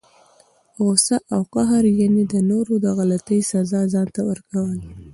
غصه 0.85 1.17
او 1.35 1.41
قهر، 1.53 1.83
یعني 2.01 2.23
د 2.33 2.35
نورو 2.49 2.73
د 2.85 2.85
غلطۍ 2.97 3.39
سزا 3.51 3.81
ځانته 3.93 4.21
ورکول! 4.29 4.79